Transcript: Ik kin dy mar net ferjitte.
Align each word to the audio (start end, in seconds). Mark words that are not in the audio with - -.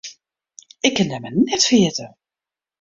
Ik 0.87 0.93
kin 0.95 1.09
dy 1.11 1.19
mar 1.19 1.33
net 1.35 1.67
ferjitte. 1.69 2.07